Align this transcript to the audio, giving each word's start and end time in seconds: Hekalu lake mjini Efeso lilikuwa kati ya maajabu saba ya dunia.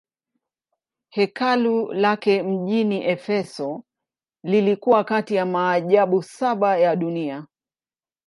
Hekalu 1.09 1.93
lake 1.93 2.43
mjini 2.43 3.03
Efeso 3.09 3.83
lilikuwa 4.43 5.03
kati 5.03 5.35
ya 5.35 5.45
maajabu 5.45 6.23
saba 6.23 6.77
ya 6.77 6.95
dunia. 6.95 7.47